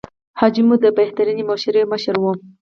[0.39, 2.25] حاجي مو د بهترینې مشورې مشر و.